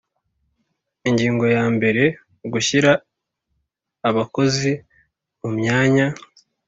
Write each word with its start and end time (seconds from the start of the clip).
Ingingo 1.09 1.45
yambere 1.55 2.03
Gushyira 2.51 2.91
abakozi 4.09 4.71
mu 5.39 5.49
myanya 5.57 6.07